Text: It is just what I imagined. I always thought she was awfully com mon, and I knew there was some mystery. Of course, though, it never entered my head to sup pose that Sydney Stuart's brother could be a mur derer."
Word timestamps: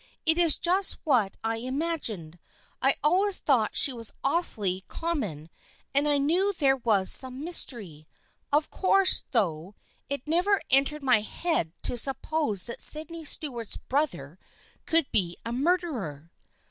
It 0.25 0.39
is 0.39 0.57
just 0.57 0.97
what 1.03 1.37
I 1.43 1.57
imagined. 1.57 2.39
I 2.81 2.95
always 3.03 3.37
thought 3.37 3.77
she 3.77 3.93
was 3.93 4.11
awfully 4.23 4.83
com 4.87 5.19
mon, 5.19 5.49
and 5.93 6.07
I 6.07 6.17
knew 6.17 6.53
there 6.53 6.77
was 6.77 7.11
some 7.11 7.43
mystery. 7.43 8.07
Of 8.51 8.71
course, 8.71 9.25
though, 9.29 9.75
it 10.09 10.27
never 10.27 10.59
entered 10.71 11.03
my 11.03 11.19
head 11.21 11.71
to 11.83 11.99
sup 11.99 12.19
pose 12.23 12.65
that 12.65 12.81
Sydney 12.81 13.23
Stuart's 13.23 13.77
brother 13.77 14.39
could 14.87 15.05
be 15.11 15.37
a 15.45 15.51
mur 15.51 15.77
derer." 15.77 16.31